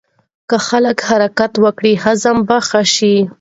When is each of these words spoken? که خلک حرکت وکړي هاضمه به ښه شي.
که 0.49 0.57
خلک 0.67 0.97
حرکت 1.09 1.53
وکړي 1.63 1.93
هاضمه 2.03 2.41
به 2.47 2.57
ښه 2.67 2.81
شي. 2.95 3.15